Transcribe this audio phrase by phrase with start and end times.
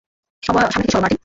[0.43, 1.19] সামনে থেকে সরো, মার্টিন।